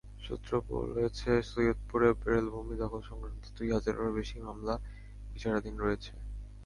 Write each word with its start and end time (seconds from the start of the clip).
সূত্র 0.19 0.51
বলেছে, 0.69 1.29
সৈয়দপুরে 1.49 2.07
রেলভূমি 2.25 2.75
দখল-সংক্রান্ত 2.77 3.43
দুই 3.57 3.69
হাজারেরও 3.71 4.17
বেশি 4.19 4.37
মামলা 4.45 4.75
বিচারাধীন 5.33 5.75
রয়েছে। 5.79 6.11